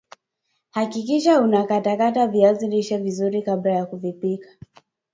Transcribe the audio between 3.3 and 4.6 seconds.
kabla ya kupika